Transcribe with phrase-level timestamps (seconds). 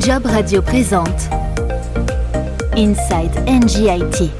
[0.00, 1.28] Job Radio présente
[2.76, 4.30] Inside NGIT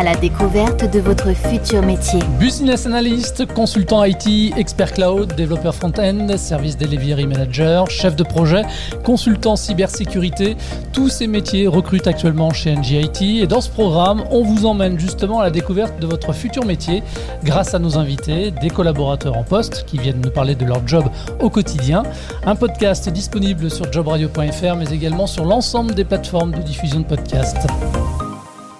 [0.00, 2.20] à la découverte de votre futur métier.
[2.38, 8.62] Business analyst, consultant IT, expert cloud, développeur front-end, service delivery manager, chef de projet,
[9.04, 10.56] consultant cybersécurité,
[10.94, 15.40] tous ces métiers recrutent actuellement chez NGIT et dans ce programme, on vous emmène justement
[15.40, 17.02] à la découverte de votre futur métier
[17.44, 21.04] grâce à nos invités, des collaborateurs en poste qui viennent nous parler de leur job
[21.40, 22.04] au quotidien.
[22.46, 27.66] Un podcast disponible sur jobradio.fr mais également sur l'ensemble des plateformes de diffusion de podcasts.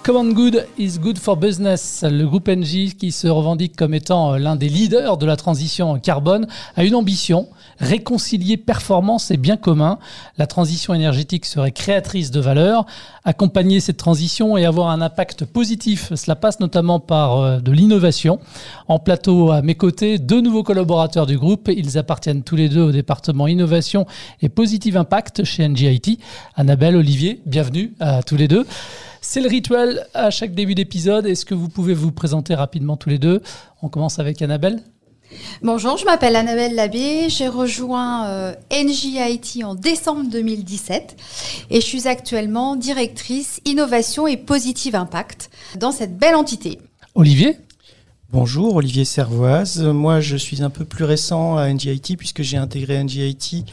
[0.03, 2.03] Common Good is good for business.
[2.03, 5.99] Le groupe NJ, qui se revendique comme étant euh, l'un des leaders de la transition
[5.99, 9.99] carbone, a une ambition réconcilier performance et bien commun.
[10.39, 12.87] La transition énergétique serait créatrice de valeur.
[13.25, 18.39] Accompagner cette transition et avoir un impact positif, cela passe notamment par euh, de l'innovation.
[18.87, 21.69] En plateau à mes côtés, deux nouveaux collaborateurs du groupe.
[21.71, 24.07] Ils appartiennent tous les deux au département innovation
[24.41, 26.17] et positive impact chez NJIT.
[26.55, 28.65] Annabelle, Olivier, bienvenue à tous les deux.
[29.23, 31.27] C'est le rituel à chaque début d'épisode.
[31.27, 33.43] Est-ce que vous pouvez vous présenter rapidement tous les deux?
[33.83, 34.81] On commence avec Annabelle.
[35.61, 41.15] Bonjour, je m'appelle Annabelle Labbé, j'ai rejoint euh, NJIT en décembre 2017
[41.69, 46.79] et je suis actuellement directrice innovation et positive impact dans cette belle entité.
[47.15, 47.57] Olivier?
[48.33, 49.81] Bonjour, Olivier Servoise.
[49.83, 53.65] Moi, je suis un peu plus récent à NGIT puisque j'ai intégré NGIT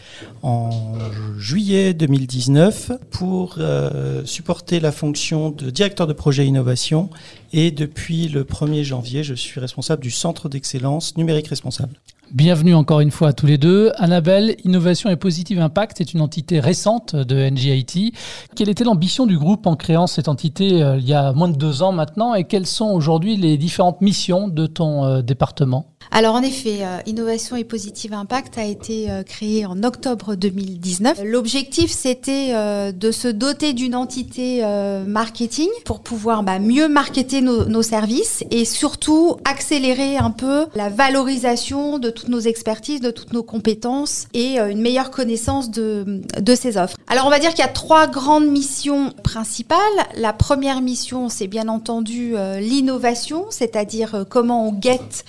[0.42, 0.98] en
[1.38, 7.08] juillet 2019 pour euh, supporter la fonction de directeur de projet innovation
[7.52, 11.94] et depuis le 1er janvier, je suis responsable du centre d'excellence numérique responsable.
[12.34, 13.90] Bienvenue encore une fois à tous les deux.
[13.96, 18.12] Annabelle, Innovation et Positive Impact est une entité récente de NGIT.
[18.54, 21.56] Quelle était l'ambition du groupe en créant cette entité euh, il y a moins de
[21.56, 25.86] deux ans maintenant et quelles sont aujourd'hui les différentes missions de ton euh, département?
[26.10, 31.20] Alors en effet, euh, Innovation et Positive Impact a été euh, créé en octobre 2019.
[31.24, 34.62] L'objectif c'était euh, de se doter d'une entité
[35.06, 40.88] marketing pour pouvoir bah, mieux marketer nos, nos, services et surtout accélérer un peu la
[40.88, 46.54] valorisation de toutes nos expertises, de toutes nos compétences et une meilleure connaissance de, de
[46.54, 46.96] ces offres.
[47.06, 49.78] Alors on va dire qu'il y a trois grandes missions principales.
[50.16, 55.24] La première mission c'est bien entendu l'innovation, c'est-à-dire comment on guette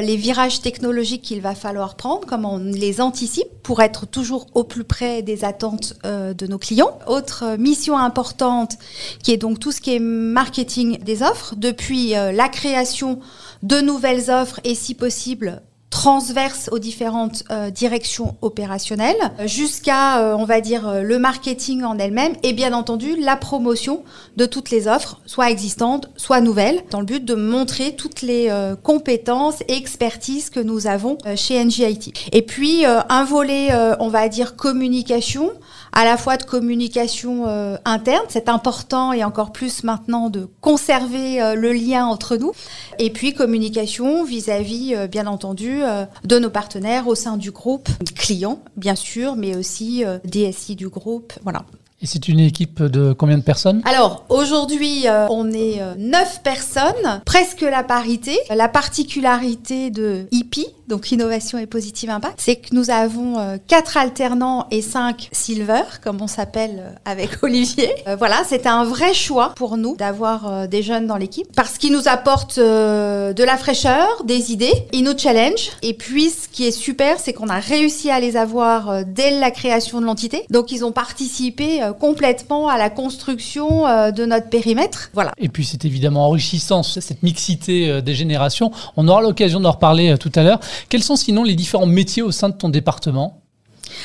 [0.00, 4.48] les les virages technologiques qu'il va falloir prendre, comment on les anticipe pour être toujours
[4.54, 6.98] au plus près des attentes euh, de nos clients.
[7.06, 8.76] Autre mission importante
[9.22, 13.20] qui est donc tout ce qui est marketing des offres, depuis euh, la création
[13.62, 20.44] de nouvelles offres et si possible transverse aux différentes euh, directions opérationnelles, jusqu'à, euh, on
[20.44, 24.04] va dire, euh, le marketing en elle-même et bien entendu la promotion
[24.36, 28.50] de toutes les offres, soit existantes, soit nouvelles, dans le but de montrer toutes les
[28.82, 32.12] compétences et expertises que nous avons chez NGIT.
[32.32, 33.68] Et puis, un volet,
[33.98, 35.50] on va dire, communication
[35.92, 41.42] à la fois de communication euh, interne, c'est important et encore plus maintenant de conserver
[41.42, 42.52] euh, le lien entre nous,
[42.98, 45.79] et puis communication vis-à-vis, euh, bien entendu,
[46.24, 51.32] de nos partenaires au sein du groupe, clients bien sûr, mais aussi DSI du groupe,
[51.42, 51.64] voilà.
[52.02, 53.82] Et c'est une équipe de combien de personnes?
[53.84, 58.38] Alors aujourd'hui, on est neuf personnes, presque la parité.
[58.48, 63.96] La particularité de IPI, donc innovation et positive impact, c'est que nous avons euh, quatre
[63.96, 67.90] alternants et cinq silver, comme on s'appelle euh, avec Olivier.
[68.08, 71.92] Euh, voilà, c'était un vrai choix pour nous d'avoir des jeunes dans l'équipe parce qu'ils
[71.92, 75.70] nous apportent de la fraîcheur, des idées, ils nous challenge.
[75.82, 79.50] Et puis, ce qui est super, c'est qu'on a réussi à les avoir dès la
[79.52, 80.44] création de l'entité.
[80.50, 85.10] Donc, ils ont participé complètement à la construction de notre périmètre.
[85.14, 85.32] Voilà.
[85.38, 88.72] Et puis, c'est évidemment enrichissant cette mixité des générations.
[88.96, 90.39] On aura l'occasion d'en reparler tout à l'heure.
[90.88, 93.39] Quels sont sinon les différents métiers au sein de ton département?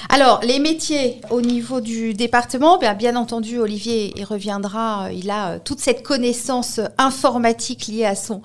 [0.09, 5.05] Alors, les métiers au niveau du département, bien, bien entendu, Olivier y reviendra.
[5.05, 8.41] Euh, il a euh, toute cette connaissance informatique liée à son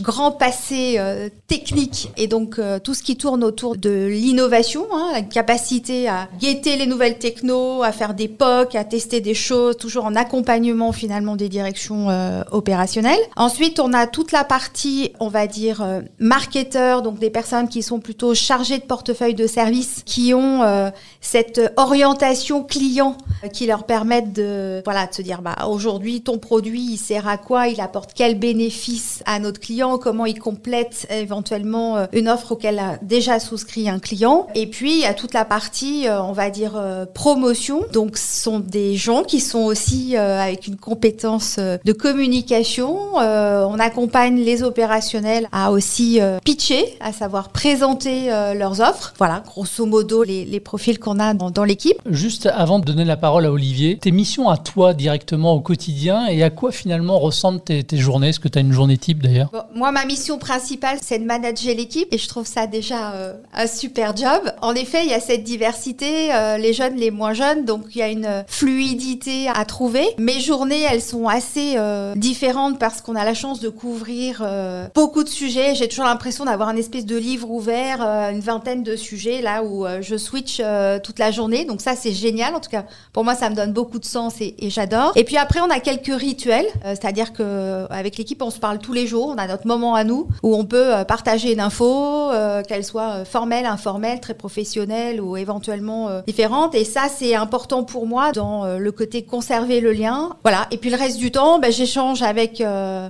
[0.00, 5.22] grand passé euh, technique et donc tout ce qui tourne autour de l'innovation, hein, la
[5.22, 10.04] capacité à guetter les nouvelles technos, à faire des POC, à tester des choses, toujours
[10.04, 12.08] en accompagnement finalement des directions
[12.50, 13.20] opérationnelles.
[13.36, 15.84] Ensuite, on a toute la partie, on va dire,
[16.18, 20.62] marketeur, donc des personnes qui sont plutôt chargées de portefeuille de services, qui ont
[21.20, 23.16] cette orientation client
[23.52, 27.36] qui leur permettent de, voilà, de se dire, bah, aujourd'hui, ton produit, il sert à
[27.36, 32.52] quoi, il apporte quel bénéfice à notre client, comment il complète éventuellement euh, une offre
[32.52, 34.46] auquel a déjà souscrit un client?
[34.54, 37.82] Et puis, il y a toute la partie, euh, on va dire, euh, promotion.
[37.92, 43.14] Donc, ce sont des gens qui sont aussi avec une compétence de communication.
[43.14, 49.14] on accompagne les opérationnels à aussi pitcher, à savoir présenter leurs offres.
[49.18, 51.98] Voilà, grosso modo, les, les profils qu'on a dans, l'équipe.
[52.06, 56.28] Juste avant de donner la parole à Olivier, tes missions à toi directement au quotidien
[56.28, 58.30] et à quoi finalement ressemblent tes, journées?
[58.30, 59.50] Est-ce que tu as une journée type d'ailleurs?
[59.74, 63.66] Moi, ma mission principale, c'est de manager l'équipe et je trouve ça déjà euh, un
[63.66, 64.50] super job.
[64.62, 67.98] En effet, il y a cette diversité, euh, les jeunes, les moins jeunes, donc il
[67.98, 70.06] y a une fluidité à trouver.
[70.16, 74.42] Mes journées, elles sont assez euh, différentes parce qu'on a la chance de couvrir
[74.94, 75.74] beaucoup de sujets.
[75.74, 79.84] J'ai toujours l'impression d'avoir un espèce de livre ouvert, une vingtaine de sujets là où
[80.00, 80.61] je switch
[81.02, 81.64] toute la journée.
[81.64, 82.54] Donc ça, c'est génial.
[82.54, 85.12] En tout cas, pour moi, ça me donne beaucoup de sens et, j'adore.
[85.16, 88.92] Et puis après, on a quelques rituels, c'est-à-dire que avec l'équipe, on se parle tous
[88.92, 89.28] les jours.
[89.28, 92.30] On a notre moment à nous où on peut partager une info,
[92.68, 96.74] qu'elle soit formelle, informelle, très professionnelle ou éventuellement différente.
[96.74, 100.30] Et ça, c'est important pour moi dans le côté conserver le lien.
[100.42, 100.66] Voilà.
[100.70, 102.62] Et puis le reste du temps, ben, j'échange avec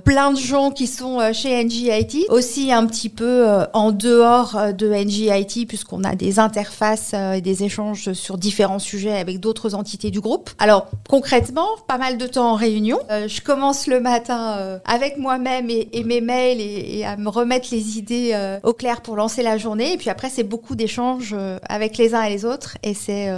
[0.03, 5.65] plein de gens qui sont chez NGIT, aussi un petit peu en dehors de NGIT,
[5.65, 10.49] puisqu'on a des interfaces des échanges sur différents sujets avec d'autres entités du groupe.
[10.59, 12.99] Alors concrètement, pas mal de temps en réunion.
[13.09, 18.57] je commence le matin avec moi-même et, mes mails et, à me remettre les idées
[18.63, 19.93] au clair pour lancer la journée.
[19.93, 21.35] Et puis après, c'est beaucoup d'échanges
[21.67, 23.29] avec les uns et les autres et c'est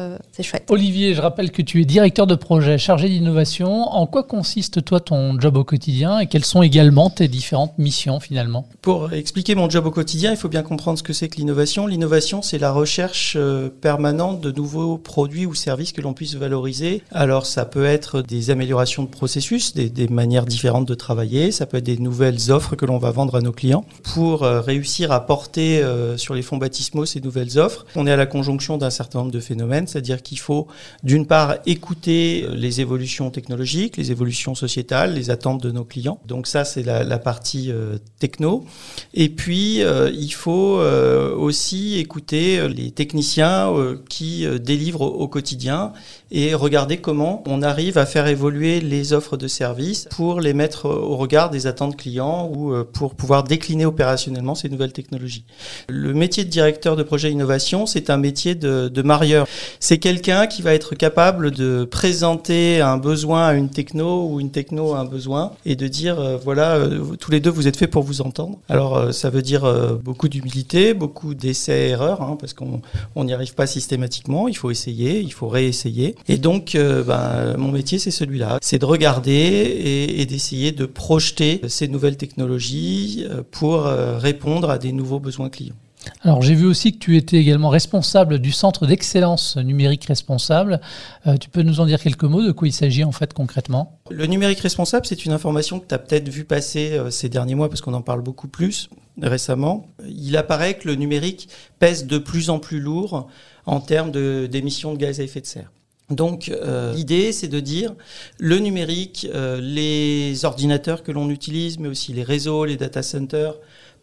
[0.42, 0.66] chouette.
[0.69, 3.90] Olivier, je rappelle que tu es directeur de projet chargé d'innovation.
[3.90, 8.19] En quoi consiste toi ton job au quotidien et quelles sont également tes différentes missions
[8.19, 8.68] finalement?
[8.81, 11.88] Pour expliquer mon job au quotidien, il faut bien comprendre ce que c'est que l'innovation.
[11.88, 13.38] L'innovation, c'est la recherche
[13.81, 17.01] permanente de nouveaux produits ou services que l'on puisse valoriser.
[17.12, 21.77] Alors ça peut être des améliorations de processus, des, manières différentes de travailler, ça peut
[21.77, 25.83] être des nouvelles offres que l'on va vendre à nos clients pour réussir à porter
[26.18, 27.86] sur les fonds baptismaux ces nouvelles offres.
[27.95, 30.68] On est à la conjonction d'un certain nombre de phénomènes, c'est-à-dire qu'il faut
[31.03, 36.19] d'une part écouter les évolutions technologiques, les évolutions sociétales, les attentes de nos clients.
[36.25, 38.65] Donc ça, c'est la, partie euh, techno.
[39.13, 43.71] Et puis, euh, il faut euh, aussi écouter les techniciens
[44.10, 45.94] qui délivrent au, quotidien
[46.32, 50.86] et regarder comment on arrive à faire évoluer les offres de services pour les mettre
[50.88, 55.46] au regard des attentes clients ou pour pouvoir décliner opérationnellement ces nouvelles technologies.
[55.90, 59.48] Le métier de directeur de projet innovation, c'est un métier de, marieur.
[59.80, 64.52] C'est quelqu'un qui va être capable de présenter un besoin à une techno ou une
[64.52, 67.78] techno à un besoin et de dire euh, voilà, euh, tous les deux vous êtes
[67.78, 68.58] faits pour vous entendre.
[68.70, 69.66] Alors euh, ça veut dire
[70.04, 72.81] beaucoup d'humilité, beaucoup d'essais-erreurs, hein, parce qu'on
[73.24, 76.16] n'y arrive pas systématiquement, il faut essayer, il faut réessayer.
[76.27, 81.62] Et donc ben, mon métier c'est celui-là, c'est de regarder et, et d'essayer de projeter
[81.68, 83.83] ces nouvelles technologies pour
[84.30, 85.75] répondre à des nouveaux besoins clients.
[86.22, 90.81] Alors j'ai vu aussi que tu étais également responsable du centre d'excellence numérique responsable.
[91.28, 94.00] Euh, tu peux nous en dire quelques mots de quoi il s'agit en fait concrètement?
[94.10, 97.56] Le numérique responsable, c'est une information que tu as peut-être vu passer euh, ces derniers
[97.56, 98.90] mois parce qu'on en parle beaucoup plus
[99.22, 99.88] récemment.
[100.07, 101.50] Il apparaît que le numérique
[101.80, 103.28] pèse de plus en plus lourd
[103.66, 105.72] en termes d'émissions de, gaz à effet de serre.
[106.10, 107.96] Donc euh, l'idée, c'est de dire
[108.38, 109.28] le numérique,
[109.60, 113.56] les ordinateurs que l'on utilise, mais aussi les réseaux, les data centers,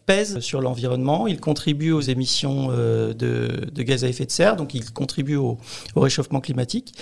[0.05, 4.73] pèse sur l'environnement, il contribue aux émissions euh, de, gaz à effet de serre, donc
[4.73, 5.57] il contribue au,
[5.95, 6.93] au réchauffement climatique.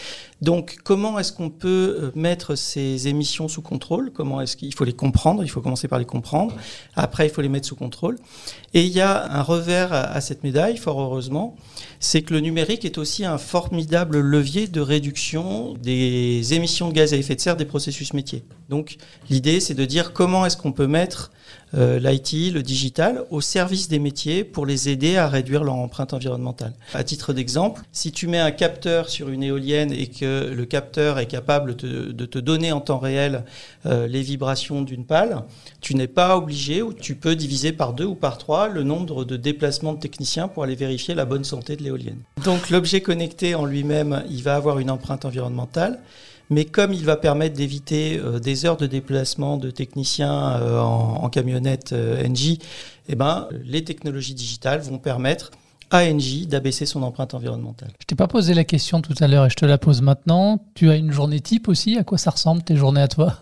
[0.42, 4.12] Donc comment est-ce qu'on peut euh, mettre ces émissions sous contrôle?
[4.12, 5.44] Comment est-ce qu'il faut les comprendre?
[5.44, 6.56] Il faut commencer par les comprendre.
[6.95, 8.18] Après, il faut les mettre sous contrôle.
[8.74, 11.56] Et il y a un revers à cette médaille, fort heureusement,
[12.00, 17.13] c'est que le numérique est aussi un formidable levier de réduction des émissions de gaz
[17.13, 18.43] à effet de serre des processus métiers.
[18.72, 18.96] Donc
[19.30, 21.30] l'idée, c'est de dire comment est-ce qu'on peut mettre
[21.74, 26.13] euh, l'IT, le digital, au service des métiers pour les aider à réduire leur empreinte
[26.13, 26.74] environnementale.
[26.94, 31.20] À titre d'exemple, si tu mets un capteur sur une éolienne et que le capteur
[31.20, 33.44] est capable de te donner en temps réel
[33.86, 35.44] euh, les vibrations d'une pale,
[35.82, 39.25] tu n'es pas obligé ou tu peux diviser par deux ou par trois le nombre
[39.25, 42.20] de déplacements de techniciens pour aller vérifier la bonne santé de l'éolienne.
[42.46, 46.00] Donc l'objet connecté en lui-même, il va avoir une empreinte environnementale
[46.51, 51.29] mais comme il va permettre d'éviter euh, des heures de déplacement de techniciens euh, en,
[51.29, 52.58] camionnette euh, NJ,
[53.08, 55.50] eh ben, les technologies digitales vont permettre
[55.89, 57.91] à NJ d'abaisser son empreinte environnementale.
[58.00, 60.63] Je t'ai pas posé la question tout à l'heure et je te la pose maintenant.
[60.75, 61.98] Tu as une journée type aussi?
[61.98, 63.38] À quoi ça ressemble tes journées à toi?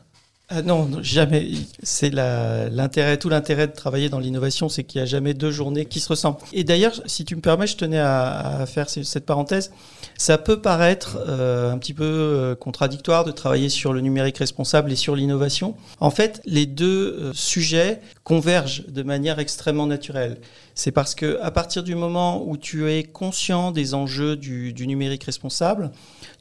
[0.52, 1.48] Ah non, jamais.
[1.84, 5.86] C'est l'intérêt, tout l'intérêt de travailler dans l'innovation, c'est qu'il n'y a jamais deux journées
[5.86, 6.40] qui se ressemblent.
[6.54, 9.72] Et d'ailleurs, si tu me permets, je tenais à, faire cette parenthèse.
[10.18, 14.92] Ça peut paraître euh, un petit peu euh, contradictoire de travailler sur le numérique responsable
[14.92, 15.76] et sur l'innovation.
[16.00, 20.40] En fait, les deux euh, sujets convergent de manière extrêmement naturelle.
[20.76, 25.24] C'est parce que à partir du moment où tu es conscient des enjeux du, numérique
[25.24, 25.92] responsable,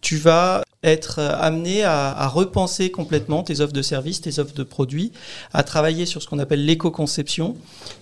[0.01, 4.63] tu vas être amené à, à, repenser complètement tes offres de services, tes offres de
[4.63, 5.11] produits,
[5.53, 7.57] à travailler sur ce qu'on appelle l'éco-conception,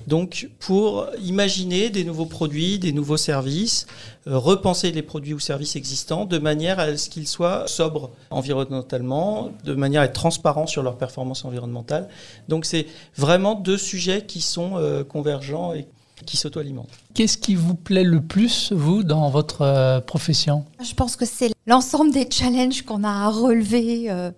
[0.06, 3.86] donc pour imaginer des nouveaux produits, des nouveaux services,
[4.28, 9.52] euh, repenser les produits ou services existants de manière à ce qu'ils soient sobres environnementalement,
[9.62, 12.08] de manière à être transparents sur leur performance environnementale.
[12.48, 15.86] Donc c'est vraiment deux sujets qui sont euh, convergents et
[16.24, 16.88] qui s'auto-alimentent.
[17.14, 20.64] Qu'est-ce qui vous plaît le plus, vous, dans votre euh, profession?
[20.82, 24.30] Je pense que c'est l'ensemble des challenges qu'on a à relever euh,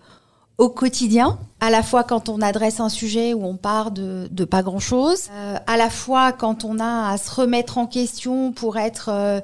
[0.57, 4.43] au quotidien, à la fois quand on adresse un sujet où on part de, de
[4.43, 8.77] pas grand-chose, euh, à la fois quand on a à se remettre en question pour
[8.77, 9.39] être euh,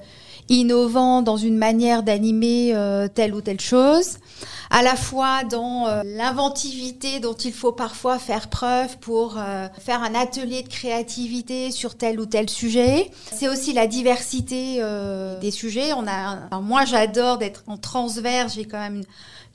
[0.50, 4.18] innovant dans une manière d'animer euh, telle ou telle chose,
[4.70, 10.04] à la fois dans euh, l'inventivité dont il faut parfois faire preuve pour euh, faire
[10.04, 13.10] un atelier de créativité sur tel ou tel sujet.
[13.32, 15.94] C'est aussi la diversité euh, des sujets.
[15.94, 18.56] On a, moi, j'adore d'être en transverse.
[18.56, 19.04] J'ai quand même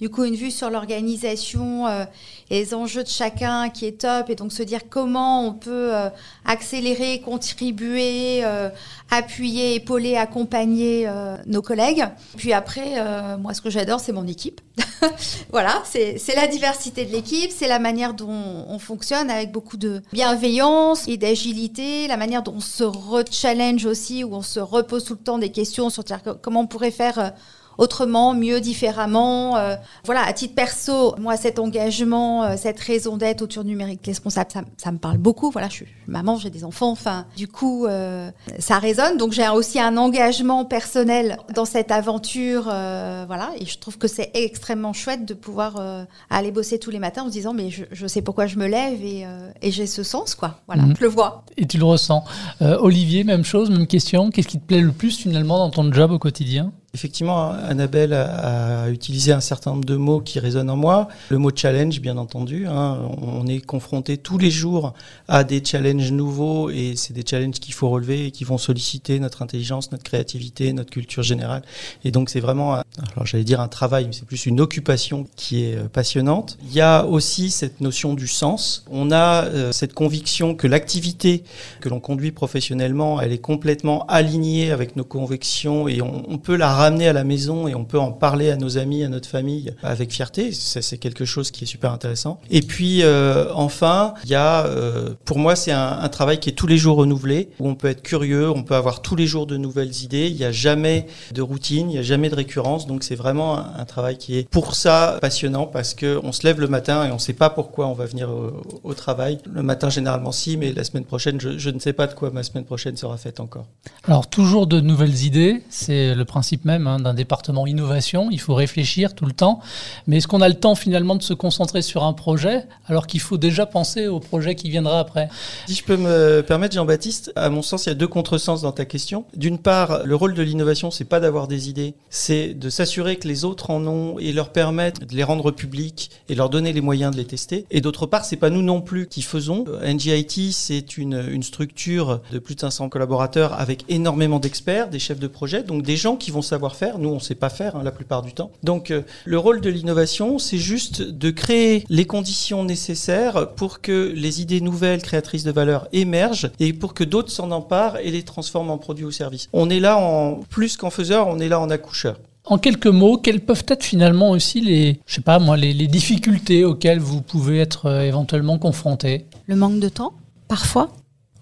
[0.01, 2.05] du coup une vue sur l'organisation euh,
[2.49, 5.95] et les enjeux de chacun qui est top et donc se dire comment on peut
[5.95, 6.09] euh,
[6.45, 8.71] accélérer, contribuer, euh,
[9.11, 12.05] appuyer, épauler, accompagner euh, nos collègues.
[12.37, 14.61] Puis après, euh, moi ce que j'adore c'est mon équipe.
[15.51, 18.29] voilà, c'est la diversité de l'équipe, c'est la manière dont
[18.69, 24.25] on fonctionne avec beaucoup de bienveillance et d'agilité, la manière dont on se re-challenge aussi,
[24.25, 26.05] où on se repose tout le temps des questions sur
[26.43, 27.33] comment on pourrait faire
[27.81, 29.57] autrement, mieux, différemment.
[29.57, 34.03] Euh, voilà, à titre perso, moi, cet engagement, euh, cette raison d'être autour du numérique
[34.05, 35.51] responsable, ça, ça, me parle beaucoup.
[35.51, 36.91] Voilà, je suis maman, j'ai des enfants.
[36.91, 39.17] Enfin, du coup, euh, ça résonne.
[39.17, 42.65] Donc, j'ai aussi un engagement personnel dans cette aventure.
[42.65, 45.81] Voilà, et je trouve que c'est extrêmement chouette de pouvoir
[46.29, 48.67] aller bosser tous les matins en se disant, mais je, je sais pourquoi je me
[48.67, 49.25] lève et,
[49.63, 50.61] et j'ai ce sens, quoi.
[50.67, 50.95] Voilà, mmh.
[50.99, 51.45] je le vois.
[51.57, 52.25] Et tu le ressens.
[52.61, 54.31] Olivier, même chose, même question.
[54.31, 56.73] Qu'est-ce qui te plaît le plus finalement dans ton job au quotidien?
[56.93, 61.07] Effectivement, Annabelle a, utilisé un certain nombre de mots qui résonnent en moi.
[61.29, 62.67] Le mot challenge, bien entendu.
[62.67, 64.95] Hein, on est confronté tous les jours
[65.29, 69.21] à des challenges nouveaux et c'est des challenges qu'il faut relever et qui vont solliciter
[69.21, 71.63] notre intelligence, notre créativité, notre culture générale.
[72.05, 75.63] Et donc c'est vraiment, alors j'allais dire un travail, mais c'est plus une occupation qui
[75.63, 76.59] est passionnante.
[76.65, 78.85] Il y a aussi cette notion du sens.
[78.91, 81.45] On a euh, cette conviction que l'activité
[81.81, 86.80] que l'on conduit professionnellement, elle est complètement alignée avec nos convictions et on peut la
[86.81, 89.73] ramener à la maison et on peut en parler à nos amis, à notre famille
[89.83, 90.53] avec fierté.
[90.53, 92.41] Ça, c'est quelque chose qui est super intéressant.
[92.51, 96.55] Et puis, euh, enfin, il y a, euh, pour moi, c'est un, travail qui est
[96.55, 99.47] tous les jours renouvelé, où on peut être curieux, on peut avoir tous les jours
[99.47, 100.29] de nouvelles idées.
[100.29, 102.87] Il n'y a jamais de routine, il n'y a jamais de récurrence.
[102.87, 106.61] Donc, c'est vraiment un, travail qui est, pour ça, passionnant parce que on se lève
[106.61, 109.39] le matin et on ne sait pas pourquoi on va venir au, au, travail.
[109.53, 112.31] Le matin, généralement, si, mais la semaine prochaine, je, je ne sais pas de quoi
[112.31, 113.67] ma semaine prochaine sera faite encore.
[114.05, 118.29] Alors, toujours de nouvelles idées, c'est le principe même hein, d'un département innovation.
[118.31, 119.61] Il faut réfléchir tout le temps.
[120.07, 123.21] Mais est-ce qu'on a le temps finalement de se concentrer sur un projet alors qu'il
[123.21, 125.29] faut déjà penser au projet qui viendra après?
[125.67, 128.73] Si je peux me permettre, Jean-Baptiste, à mon sens, il y a deux contresens dans
[128.73, 129.25] ta question.
[129.37, 133.27] D'une part, le rôle de l'innovation, c'est pas d'avoir des idées, c'est de s'assurer que
[133.27, 136.81] les autres en ont et leur permettre de les rendre publiques et leur donner les
[136.81, 137.67] moyens de les tester.
[137.71, 139.65] Et d'autre part, c'est pas nous non plus qui faisons.
[139.83, 145.19] NGIT, c'est une, une structure de plus de 500 collaborateurs avec énormément d'experts, des chefs
[145.19, 146.99] de projet, donc des gens qui vont savoir faire.
[146.99, 148.51] Nous, on ne sait pas faire hein, la plupart du temps.
[148.63, 154.13] Donc, euh, le rôle de l'innovation, c'est juste de créer les conditions nécessaires pour que
[154.15, 158.23] les idées nouvelles, créatrices de valeur, émergent et pour que d'autres s'en emparent et les
[158.23, 159.49] transforment en produits ou services.
[159.53, 162.19] On est là en plus qu'en faiseur, on est là en accoucheur.
[162.45, 165.87] En quelques mots, quelles peuvent être finalement aussi les, je sais pas moi, les, les
[165.87, 170.15] difficultés auxquelles vous pouvez être euh, éventuellement confronté Le manque de temps,
[170.49, 170.89] parfois?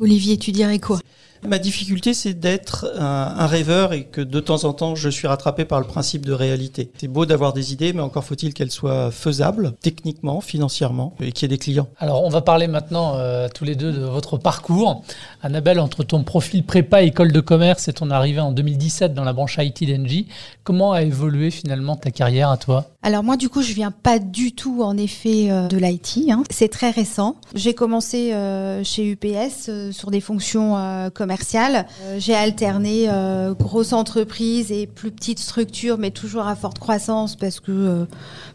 [0.01, 0.99] Olivier, tu dirais quoi?
[1.47, 5.65] Ma difficulté, c'est d'être un, rêveur et que de temps en temps, je suis rattrapé
[5.65, 6.91] par le principe de réalité.
[6.99, 11.49] C'est beau d'avoir des idées, mais encore faut-il qu'elles soient faisables, techniquement, financièrement, et qu'il
[11.49, 11.89] y ait des clients.
[11.99, 15.03] Alors, on va parler maintenant euh, tous les deux de votre parcours.
[15.41, 19.33] Annabelle, entre ton profil prépa école de commerce et ton arrivée en 2017 dans la
[19.33, 20.27] branche IT d'Engie,
[20.65, 22.91] comment a évolué finalement ta carrière à toi?
[23.03, 26.31] Alors moi, du coup, je viens pas du tout, en effet, euh, de l'IT.
[26.31, 26.43] Hein.
[26.51, 27.37] C'est très récent.
[27.55, 30.77] J'ai commencé euh, chez UPS euh, sur des fonctions
[31.15, 31.87] commerciales.
[32.19, 37.61] J'ai alterné euh, grosse entreprise et plus petite structure, mais toujours à forte croissance parce
[37.61, 38.07] que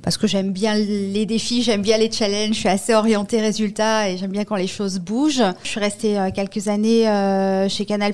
[0.02, 2.54] parce que j'aime bien les défis, j'aime bien les challenges.
[2.54, 5.44] Je suis assez orientée résultat et j'aime bien quand les choses bougent.
[5.63, 6.68] Je suis restée quelques
[7.08, 8.13] euh, chez Canal+,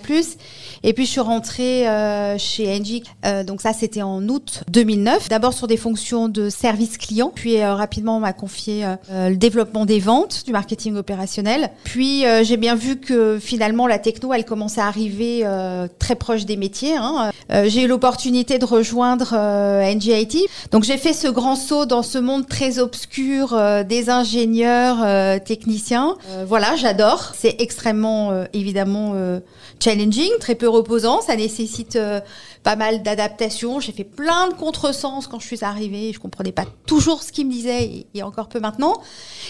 [0.83, 3.03] et puis je suis rentrée euh, chez Engie.
[3.45, 5.29] donc ça, c'était en août 2009.
[5.29, 7.31] D'abord sur des fonctions de service client.
[7.33, 11.69] Puis rapidement, on m'a confié le développement des ventes, du marketing opérationnel.
[11.83, 15.45] Puis j'ai bien vu que finalement la techno, elle commençait à arriver
[15.99, 16.95] très proche des métiers.
[16.95, 17.31] Hein.
[17.65, 20.47] j'ai eu l'opportunité de rejoindre NGIT.
[20.71, 26.15] Donc j'ai fait ce grand saut dans ce monde très obscur des ingénieurs techniciens.
[26.45, 27.33] voilà, j'adore.
[27.35, 29.13] C'est extrêmement évidemment
[29.79, 31.21] challenging, très peu reposant.
[31.21, 32.19] Ça nécessite euh,
[32.63, 33.79] pas mal d'adaptations.
[33.79, 36.11] J'ai fait plein de contresens quand je suis arrivée.
[36.13, 39.01] Je comprenais pas toujours ce qu'il me disait et, encore peu maintenant.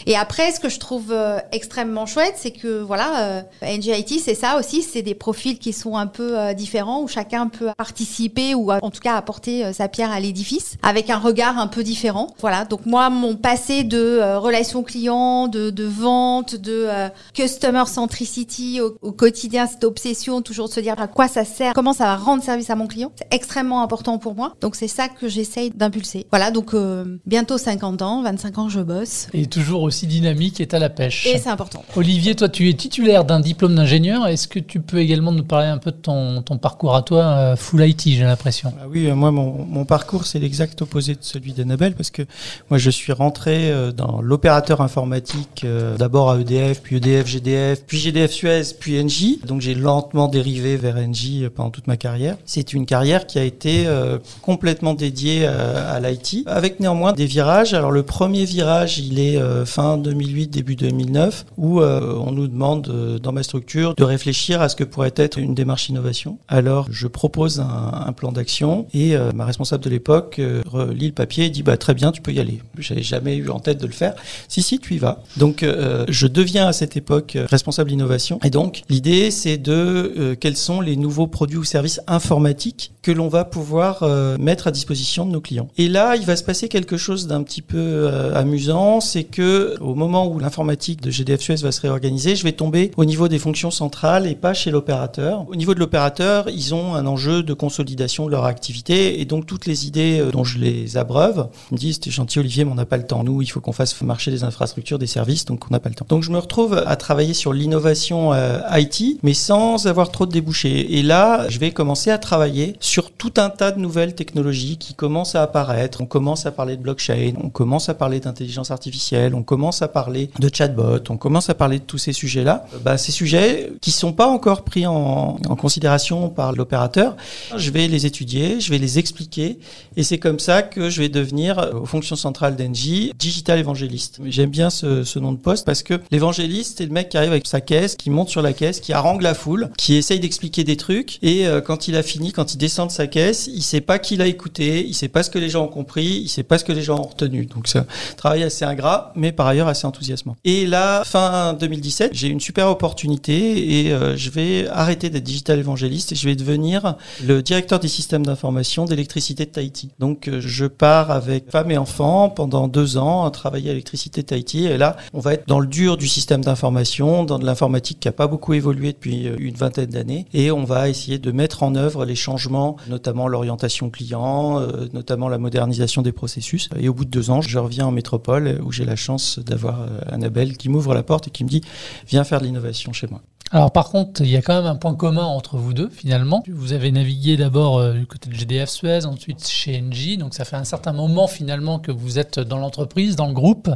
[0.06, 4.36] Et après, ce que je trouve euh, extrêmement chouette, c'est que voilà, euh, NGIT, c'est
[4.36, 4.84] ça aussi.
[4.84, 9.02] C'est des profils qui sont un peu différents où chacun peut participer ou en tout
[9.02, 12.28] cas apporter sa pierre à l'édifice avec un regard un peu différent.
[12.40, 12.66] Voilà.
[12.66, 16.88] Donc moi, mon passé de relations clients, de, de vente, de
[17.34, 21.74] customer centricity au, au quotidien, cette obsession toujours de se dire à quoi ça sert,
[21.74, 22.99] comment ça va rendre service à mon client.
[23.16, 24.56] C'est extrêmement important pour moi.
[24.62, 26.28] Donc c'est ça que j'essaye d'impulser.
[26.30, 29.28] Voilà, donc euh, bientôt 50 ans, 25 ans je bosse.
[29.34, 31.26] Et toujours aussi dynamique et à la pêche.
[31.26, 31.84] Et c'est important.
[31.96, 34.28] Olivier, toi tu es titulaire d'un diplôme d'ingénieur.
[34.28, 37.24] Est-ce que tu peux également nous parler un peu de ton, ton parcours à toi,
[37.24, 38.74] euh, full IT, j'ai l'impression?
[38.82, 42.24] Ah Oui, euh, moi mon, mon parcours c'est l'exact opposé de celui d'Annabelle parce que
[42.70, 45.66] moi je suis rentré dans l'opérateur informatique
[45.98, 49.40] d'abord à EDF, puis EDF, GDF, puis GDF Suez, puis NJ.
[49.46, 52.38] Donc j'ai lentement dérivé vers Engie euh, pendant toute ma carrière.
[52.46, 57.26] C'est une carrière qui a été euh, complètement dédiée euh, à, l'IT, avec néanmoins des
[57.26, 57.74] virages.
[57.74, 63.32] Alors le premier virage, il est fin 2008, début 2009, où on nous demande dans
[63.32, 66.38] ma structure de réfléchir à ce que pourrait être une démarche innovation.
[66.48, 71.50] Alors je propose un, plan d'action et ma responsable de l'époque relit le papier et
[71.50, 72.62] dit bah très bien, tu peux y aller.
[72.78, 74.16] J'avais jamais eu en tête de le faire.
[74.48, 75.22] Si si, tu y vas.
[75.38, 80.58] Donc je deviens à cette époque responsable innovation et donc l'idée c'est de euh, quels
[80.58, 85.26] sont les nouveaux produits ou services informatiques que l'on va pouvoir euh, mettre à disposition
[85.26, 85.68] de nos clients.
[85.78, 89.76] Et là, il va se passer quelque chose d'un petit peu euh, amusant, c'est que
[89.82, 93.28] au moment où l'informatique de GDF Suez va se réorganiser, je vais tomber au niveau
[93.28, 95.46] des fonctions centrales et pas chez l'opérateur.
[95.50, 99.46] Au niveau de l'opérateur, ils ont un enjeu de consolidation de leur activité et donc
[99.46, 102.86] toutes les idées dont je les abreuve me disent "T'es gentil Olivier, mais on n'a
[102.86, 103.24] pas le temps.
[103.24, 105.96] Nous, il faut qu'on fasse marcher des infrastructures, des services, donc on n'a pas le
[105.96, 108.34] temps." Donc je me retrouve à travailler sur l'innovation
[108.72, 110.98] IT, mais sans avoir trop de débouchés.
[110.98, 114.94] Et là, je vais commencer à travailler sur tout un tas de nouvelles technologies qui
[114.94, 116.02] commencent à apparaître.
[116.02, 119.88] On commence à parler de blockchain, on commence à parler d'intelligence artificielle, on commence à
[119.88, 122.66] parler de chatbot, on commence à parler de tous ces sujets-là.
[122.84, 127.16] Bah, ces sujets qui sont pas encore pris en, en considération par l'opérateur,
[127.56, 129.60] je vais les étudier, je vais les expliquer,
[129.96, 134.20] et c'est comme ça que je vais devenir, euh, aux fonctions centrales d'Engie, digital évangéliste.
[134.26, 137.32] J'aime bien ce, ce nom de poste parce que l'évangéliste, c'est le mec qui arrive
[137.32, 140.64] avec sa caisse, qui monte sur la caisse, qui harangue la foule, qui essaye d'expliquer
[140.64, 143.64] des trucs et euh, quand il a fini, quand il descend de sa caisse, il
[143.64, 146.28] sait pas qui l'a écouté, il sait pas ce que les gens ont compris, il
[146.28, 147.48] sait pas ce que les gens ont retenu.
[147.48, 150.36] Donc c'est un travail assez ingrat, mais par ailleurs assez enthousiasmant.
[150.44, 155.58] Et là, fin 2017, j'ai une super opportunité et euh, je vais arrêter d'être digital
[155.58, 156.96] évangéliste et je vais devenir
[157.26, 159.90] le directeur des systèmes d'information d'électricité de Tahiti.
[160.00, 164.22] Donc euh, je pars avec femme et enfants pendant deux ans à travailler à l'électricité
[164.22, 167.46] de Tahiti et là, on va être dans le dur du système d'information, dans de
[167.46, 170.26] l'informatique qui a pas beaucoup évolué depuis une vingtaine d'années.
[170.34, 172.49] Et on va essayer de mettre en œuvre les changements,
[172.88, 176.70] notamment l'orientation client, euh, notamment la modernisation des processus.
[176.80, 179.82] Et au bout de deux ans, je reviens en métropole où j'ai la chance d'avoir
[179.82, 181.62] euh, Annabelle qui m'ouvre la porte et qui me dit
[182.08, 183.22] Viens faire de l'innovation chez moi.
[183.52, 186.44] Alors par contre, il y a quand même un point commun entre vous deux finalement.
[186.48, 190.46] Vous avez navigué d'abord euh, du côté de GDF Suez, ensuite chez Engie, donc ça
[190.46, 193.72] fait un certain moment finalement que vous êtes dans l'entreprise, dans le groupe.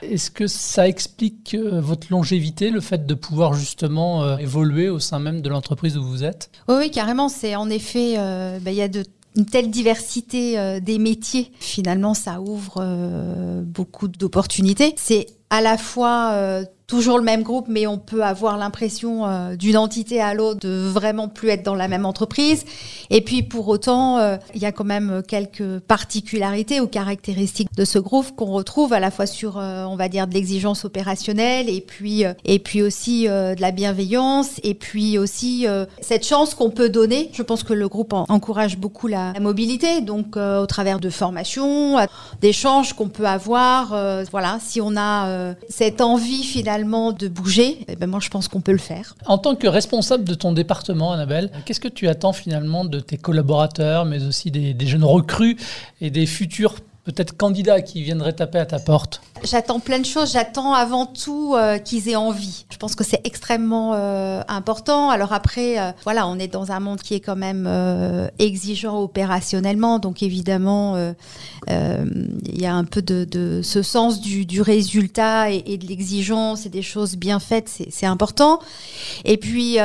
[0.00, 4.98] Est-ce que ça explique euh, votre longévité, le fait de pouvoir justement euh, évoluer au
[4.98, 6.50] sein même de l'entreprise où vous êtes?
[6.66, 7.28] Oui, carrément.
[7.28, 8.16] C'est en effet,
[8.60, 8.88] bah, il y a
[9.36, 12.82] une telle diversité des métiers, finalement, ça ouvre
[13.62, 14.94] beaucoup d'opportunités.
[14.96, 19.76] C'est à la fois toujours le même groupe, mais on peut avoir l'impression euh, d'une
[19.76, 22.64] entité à l'autre de vraiment plus être dans la même entreprise.
[23.10, 27.84] Et puis pour autant, euh, il y a quand même quelques particularités ou caractéristiques de
[27.84, 31.68] ce groupe qu'on retrouve à la fois sur, euh, on va dire, de l'exigence opérationnelle
[31.68, 35.66] et puis et puis aussi de la bienveillance et puis aussi
[36.00, 37.28] cette chance qu'on peut donner.
[37.34, 41.96] Je pense que le groupe encourage beaucoup la, mobilité, donc au travers de formations,
[42.40, 43.94] d'échanges qu'on peut avoir.
[44.30, 48.60] voilà, si on a cette envie finalement de bouger, eh ben moi je pense qu'on
[48.60, 49.14] peut le faire.
[49.26, 53.16] En tant que responsable de ton département, Annabelle, qu'est-ce que tu attends finalement de tes
[53.16, 55.56] collaborateurs, mais aussi des, jeunes recrues
[56.00, 56.76] et des futurs
[57.08, 60.32] peut-être candidats qui viendraient taper à ta porte J'attends plein de choses.
[60.32, 62.66] J'attends avant tout euh, qu'ils aient envie.
[62.70, 65.10] Je pense que c'est extrêmement euh, important.
[65.10, 67.68] Alors après, euh, voilà, on est dans un monde qui est quand même
[68.38, 69.98] exigeant opérationnellement.
[69.98, 70.96] Donc évidemment,
[71.68, 76.66] il y a un peu de, ce sens du, du résultat et, et de l'exigence
[76.66, 77.68] et des choses bien faites.
[77.90, 78.60] C'est important.
[79.24, 79.78] Et puis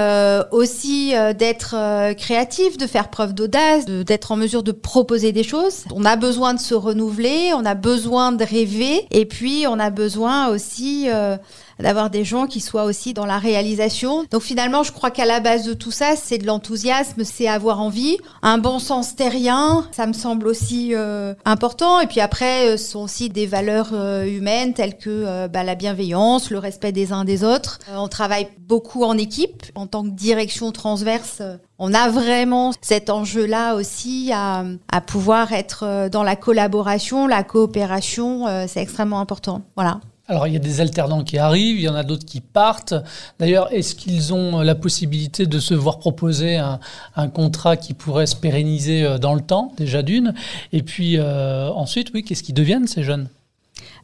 [0.51, 5.83] aussi d'être créatif, de faire preuve d'audace, d'être en mesure de proposer des choses.
[5.93, 7.12] On a besoin de se renouveler,
[7.53, 9.05] on a besoin de rêver.
[9.11, 11.37] Et puis on a besoin aussi euh,
[11.79, 14.25] d'avoir des gens qui soient aussi dans la réalisation.
[14.31, 17.81] Donc finalement, je crois qu'à la base de tout ça, c'est de l'enthousiasme, c'est avoir
[17.81, 21.99] envie, un bon sens terrien, ça me semble aussi euh, important.
[21.99, 26.49] Et puis après, euh, ce sont aussi des valeurs humaines telles que bah, la bienveillance,
[26.49, 27.79] le respect des uns des autres.
[27.95, 31.41] on travaille beaucoup en équipe, en tant que direction transverse.
[31.79, 34.63] On a vraiment cet enjeu-là aussi à,
[35.05, 39.63] pouvoir être euh, dans la collaboration, la coopération, euh, c'est extrêmement important.
[39.75, 39.99] Voilà.
[40.27, 42.93] Alors il y a des alternants qui arrivent, il y en a d'autres qui partent.
[43.39, 46.79] D'ailleurs, est-ce qu'ils ont la possibilité de se voir proposer un,
[47.27, 50.33] contrat qui pourrait se pérenniser euh, dans le temps, déjà d'une.
[50.71, 53.27] Et puis ensuite, oui, qu'est-ce qu'ils deviennent ces jeunes?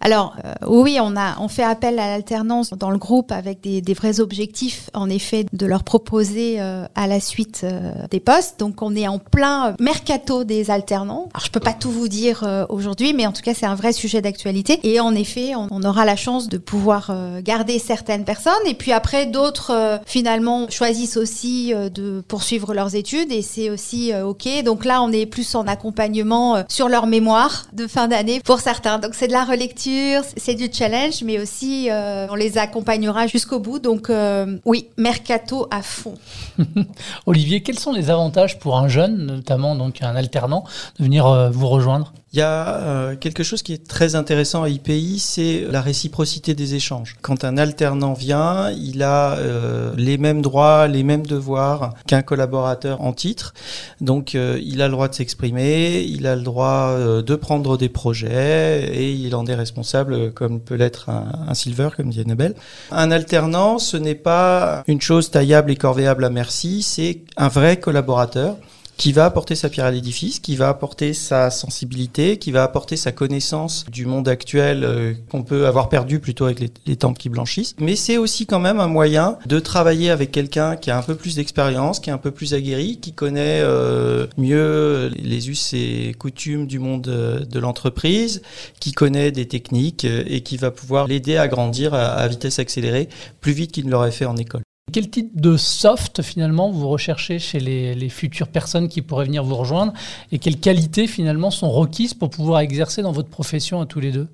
[0.02, 3.94] Alors euh, oui, on a on fait appel à l'alternance dans le groupe avec des,
[3.94, 8.60] vrais objectifs, en effet, de leur proposer euh, à la suite euh, des postes.
[8.60, 11.28] Donc on est en plein mercato des alternants.
[11.34, 13.94] Alors je peux pas tout vous dire aujourd'hui, mais en tout cas c'est un vrai
[13.94, 14.80] sujet d'actualité.
[14.84, 18.92] Et en effet, on, on, aura la chance de pouvoir garder certaines personnes, et puis
[18.92, 24.64] après d'autres finalement choisissent aussi de poursuivre leurs études, et c'est aussi ok.
[24.64, 29.00] Donc là, on est plus en accompagnement sur leur mémoire de fin d'année pour certains.
[29.00, 29.89] Donc c'est de la relecture
[30.38, 33.80] c'est du challenge, mais aussi euh, on les accompagnera jusqu'au bout.
[33.80, 36.16] Donc euh, oui, mercato à fond.
[37.26, 40.64] Olivier, quels sont les avantages pour un jeune, notamment donc un alternant,
[40.98, 42.14] de venir euh, vous rejoindre?
[42.32, 46.54] Il y a euh, quelque chose qui est très intéressant à IPI, c'est la réciprocité
[46.54, 47.16] des échanges.
[47.24, 53.02] Quand un alternant vient, il a euh, les mêmes droits, les mêmes devoirs qu'un collaborateur
[53.02, 53.56] en titre.
[54.00, 57.90] Donc euh, il a le droit de s'exprimer, il a le droit de prendre des
[57.90, 62.54] projets et il en est responsable comme peut l'être un, un, silver, comme dit Annabelle.
[62.92, 67.80] Un alternant, ce n'est pas une chose taillable et corvéable à merci, c'est un vrai
[67.80, 68.58] collaborateur
[69.00, 72.98] qui va apporter sa pierre à l'édifice, qui va apporter sa sensibilité, qui va apporter
[72.98, 77.30] sa connaissance du monde actuel euh, qu'on peut avoir perdu plutôt avec les, les qui
[77.30, 77.76] blanchissent.
[77.80, 81.16] Mais c'est aussi quand même un moyen de travailler avec quelqu'un qui a un peu
[81.16, 86.14] plus d'expérience, qui est un peu plus aguerri, qui connaît euh, mieux les us et
[86.20, 88.42] coutumes du monde euh, de l'entreprise,
[88.82, 93.08] qui connaît des techniques et qui va pouvoir l'aider à grandir à vitesse accélérée
[93.40, 94.62] plus vite qu'il ne l'aurait fait en école.
[94.92, 99.56] Quel type de soft finalement vous recherchez chez les, futures personnes qui pourraient venir vous
[99.56, 99.94] rejoindre
[100.32, 104.12] et quelles qualités finalement sont requises pour pouvoir exercer dans votre profession à tous les
[104.12, 104.28] deux?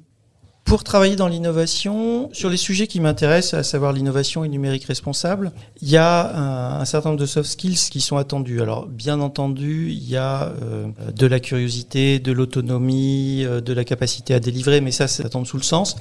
[0.64, 5.52] Pour travailler dans l'innovation, sur les sujets qui m'intéressent, à savoir l'innovation et numérique responsable,
[5.80, 8.62] il y a un, un, certain nombre de soft skills qui sont attendus.
[8.62, 13.84] Alors, bien entendu, il y a euh, de la curiosité, de l'autonomie, euh, de la
[13.84, 15.98] capacité à délivrer, mais ça, ça tombe sous le sens.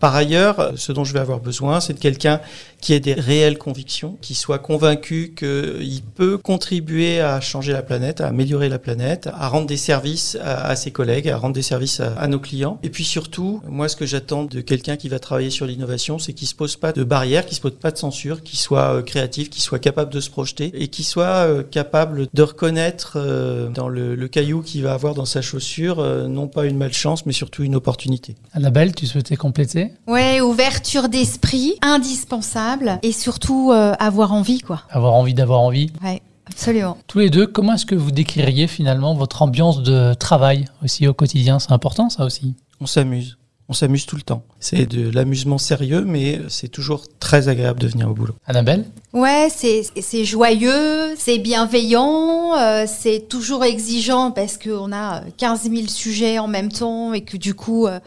[0.00, 2.40] Par ailleurs, ce dont je vais avoir besoin, c'est de quelqu'un
[2.80, 8.20] qui ait des réelles convictions, qui soit convaincu qu'il peut contribuer à changer la planète,
[8.20, 12.00] à améliorer la planète, à rendre des services à, ses collègues, à rendre des services
[12.00, 12.78] à, nos clients.
[12.82, 16.32] Et puis surtout, moi, ce que j'attends de quelqu'un qui va travailler sur l'innovation, c'est
[16.32, 19.02] qu'il se pose pas de barrières, qu'il se pose pas de censure, qu'il soit euh,
[19.02, 23.68] créatif, qu'il soit capable de se projeter et qu'il soit euh, capable de reconnaître euh,
[23.70, 27.32] dans le, le caillou qu'il va avoir dans sa chaussure, non pas une malchance, mais
[27.32, 28.36] surtout une opportunité.
[28.52, 29.85] Annabelle, tu souhaitais compléter?
[30.06, 34.82] Ouais, ouverture d'esprit, indispensable, et surtout euh, avoir envie, quoi.
[34.90, 35.92] Avoir envie d'avoir envie.
[36.02, 36.22] Ouais.
[36.48, 36.96] Absolument.
[37.08, 41.12] Tous les deux, comment est-ce que vous décririez finalement votre ambiance de travail aussi au
[41.12, 41.58] quotidien?
[41.58, 42.54] C'est important ça aussi?
[42.80, 43.36] On s'amuse.
[43.68, 44.44] On s'amuse tout le temps.
[44.60, 48.34] C'est de l'amusement sérieux, mais c'est toujours très agréable de venir au boulot.
[48.46, 48.84] Annabelle?
[49.12, 56.38] Ouais, c'est joyeux, c'est bienveillant, euh, c'est toujours exigeant parce qu'on a 15 000 sujets
[56.38, 57.98] en même temps et que du coup, euh,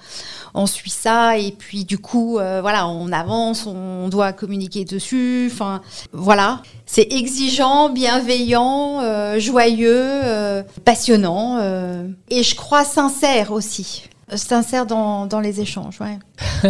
[0.53, 5.49] on suit ça et puis du coup, euh, voilà, on avance, on doit communiquer dessus.
[5.51, 5.81] Enfin,
[6.13, 11.59] voilà, c'est exigeant, bienveillant, joyeux, passionnant
[12.29, 15.99] et je crois sincère aussi sincère dans, dans les échanges.
[15.99, 16.19] Ouais.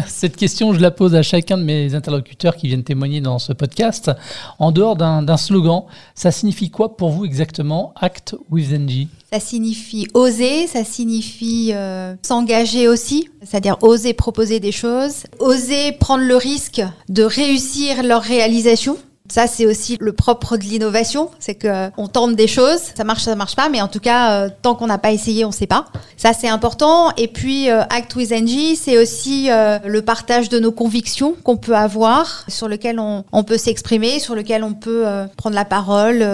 [0.07, 3.53] Cette question, je la pose à chacun de mes interlocuteurs qui viennent témoigner dans ce
[3.53, 4.11] podcast.
[4.59, 5.83] En dehors d'un slogan,
[6.15, 12.15] ça signifie quoi pour vous exactement, Act with NG Ça signifie oser, ça signifie euh,
[12.21, 18.97] s'engager aussi, c'est-à-dire oser proposer des choses, oser prendre le risque de réussir leur réalisation
[19.29, 23.23] Ça, c'est aussi le propre de l'innovation, c'est que on tente des choses, ça marche,
[23.23, 25.67] ça marche pas, mais en tout cas, euh, tant qu'on n'a pas essayé, on sait
[25.67, 25.85] pas.
[26.17, 27.11] Ça, c'est important.
[27.15, 31.57] Et puis, euh, Act with NG, c'est aussi euh, le partage de nos convictions qu'on
[31.57, 35.05] peut avoir, sur lequel on, on peut s'exprimer, sur lequel on peut
[35.37, 36.25] prendre la parole.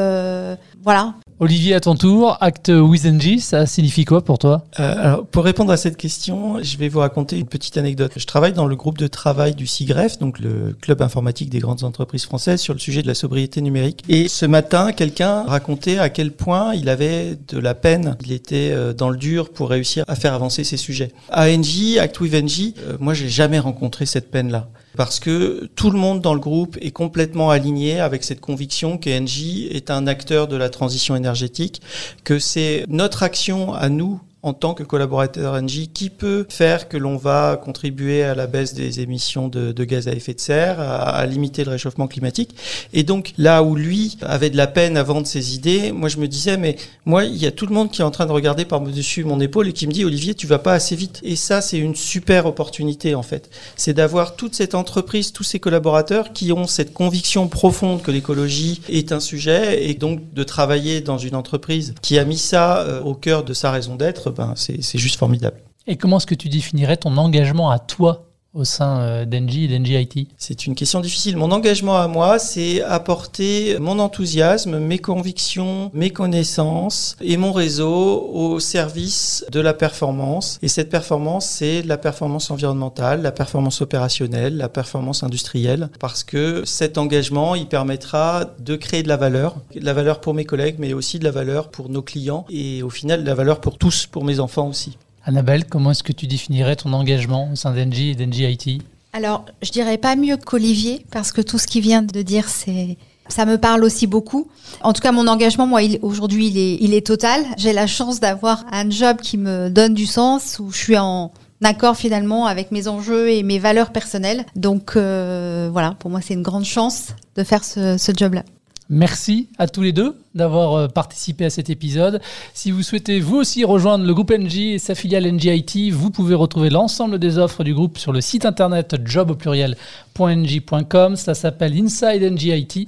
[0.82, 1.16] voilà.
[1.42, 4.64] Olivier, à ton tour, Act with NG, ça signifie quoi pour toi?
[4.80, 8.14] Euh, alors, Pour répondre à cette question, je vais vous raconter une petite anecdote.
[8.16, 11.84] Je travaille dans le groupe de travail du CIGREF, donc le club informatique des grandes
[11.84, 14.02] entreprises françaises, sur le sujet de la sobriété numérique.
[14.08, 18.72] Et ce matin, quelqu'un racontait à quel point il avait de la peine, il était
[18.72, 21.12] euh, dans le dur pour réussir à faire avancer ces sujets.
[21.34, 25.98] ANJ, Act with NG, euh, moi j'ai jamais rencontré cette peine-là parce que tout le
[25.98, 30.56] monde dans le groupe est complètement aligné avec cette conviction qu'Engie est un acteur de
[30.56, 31.82] la transition énergétique,
[32.24, 36.98] que c'est notre action à nous en tant que collaborateur NG qui peut faire que
[36.98, 41.26] l'on va contribuer à la baisse des émissions de, gaz à effet de serre, à,
[41.26, 42.56] limiter le réchauffement climatique.
[42.94, 46.18] Et donc là où lui avait de la peine à vendre ses idées, moi je
[46.18, 48.32] me disais mais moi il y a tout le monde qui est en train de
[48.32, 51.22] regarder par-dessus mon épaule et qui me dit Olivier tu vas pas assez vite.
[51.24, 53.50] Et ça c'est une super opportunité en fait.
[53.76, 58.82] C'est d'avoir toute cette entreprise, tous ces collaborateurs qui ont cette conviction profonde que l'écologie
[58.90, 63.02] est un sujet et donc de travailler dans une entreprise qui a mis ça euh,
[63.02, 65.62] au cœur de sa raison d'être ben, c'est juste formidable.
[65.88, 69.68] Et comment est-ce que tu définirais ton engagement à toi au sein euh, d'Engie et
[69.68, 71.38] d'Engie IT C'est une question difficile.
[71.38, 78.30] Mon engagement à moi, c'est apporter mon enthousiasme, mes convictions, mes connaissances et mon réseau
[78.34, 80.58] au service de la performance.
[80.62, 86.64] Et cette performance, c'est la performance environnementale, la performance opérationnelle, la performance industrielle, parce que
[86.66, 90.78] cet engagement, il permettra de créer de la valeur, de la valeur pour mes collègues,
[90.80, 93.78] mais aussi de la valeur pour nos clients et au final de la valeur pour
[93.78, 94.98] tous, pour mes enfants aussi.
[95.28, 99.46] Annabelle, comment est-ce que tu définirais ton engagement au sein d'Engie et d'Engie IT Alors,
[99.64, 103.48] je dirais pas mieux qu'Olivier, parce que tout ce qu'il vient de dire, c'est ça
[103.48, 104.48] me parle aussi beaucoup.
[104.84, 107.44] En tout cas, mon engagement, moi, aujourd'hui, il est, il est total.
[107.58, 111.32] J'ai la chance d'avoir un job qui me donne du sens, où je suis en
[111.64, 114.46] accord finalement avec mes enjeux et mes valeurs personnelles.
[114.56, 118.44] Donc euh, voilà, pour moi, c'est une grande chance de faire ce, ce job-là.
[118.90, 122.22] Merci à tous les deux d'avoir euh, participé à cet épisode.
[122.54, 126.36] Si vous souhaitez vous aussi rejoindre le groupe NG et sa filiale NGIT, vous pouvez
[126.36, 131.16] retrouver l'ensemble des offres du groupe sur le site internet job au pluriel.ng.com.
[131.16, 132.88] Ça s'appelle Inside NGIT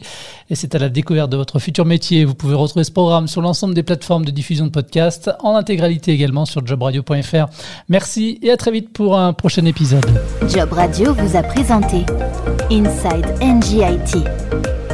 [0.49, 2.25] et c'est à la découverte de votre futur métier.
[2.25, 6.11] Vous pouvez retrouver ce programme sur l'ensemble des plateformes de diffusion de podcasts, en intégralité
[6.11, 7.47] également sur jobradio.fr.
[7.89, 10.05] Merci et à très vite pour un prochain épisode.
[10.47, 12.05] Job Radio vous a présenté
[12.69, 14.25] Inside NGIT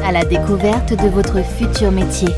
[0.04, 2.30] à la découverte de votre futur métier.